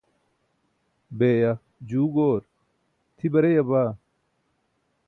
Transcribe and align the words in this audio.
beeya, 1.17 1.51
juu 1.87 2.07
goor, 2.15 2.41
tʰi 3.17 3.27
bareya 3.33 3.63
baa. 3.69 3.91